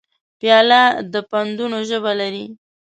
پیاله 0.39 0.81
د 1.11 1.15
پندونو 1.29 1.77
ژبه 1.89 2.11
لري. 2.19 2.45